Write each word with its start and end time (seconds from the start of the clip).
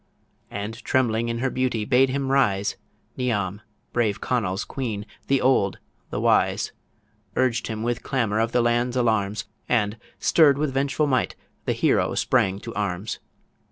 And, 0.49 0.83
trembling 0.83 1.29
in 1.29 1.37
her 1.37 1.51
beauty, 1.51 1.85
bade 1.85 2.09
him 2.09 2.31
rise; 2.31 2.75
Niamh, 3.17 3.61
brave 3.93 4.19
Conal's 4.19 4.65
queen, 4.65 5.05
the 5.27 5.39
old, 5.41 5.77
the 6.09 6.19
wise, 6.19 6.71
Urged 7.35 7.67
him 7.67 7.83
with 7.83 8.01
clamour 8.01 8.39
of 8.39 8.51
the 8.51 8.61
land's 8.63 8.95
alarms, 8.97 9.45
And, 9.69 9.99
stirr'd 10.17 10.57
with 10.57 10.73
vengeful 10.73 11.05
might, 11.05 11.35
the 11.65 11.73
hero 11.73 12.15
sprang 12.15 12.57
to 12.61 12.73
arms. 12.73 13.19